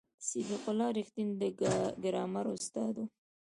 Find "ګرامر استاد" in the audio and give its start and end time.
2.03-2.95